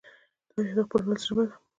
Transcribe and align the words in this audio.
تاریخ 0.51 0.71
د 0.77 0.79
خپل 0.87 1.01
ولس 1.05 1.23
ژبه 1.27 1.43
ده. 1.47 1.55